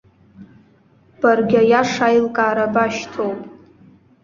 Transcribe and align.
Баргьы 1.19 1.57
аиаша 1.63 2.05
аилкаара 2.11 2.65
башьҭоуп. 2.73 3.39